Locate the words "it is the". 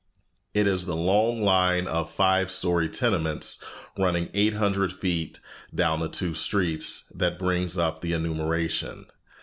0.55-0.95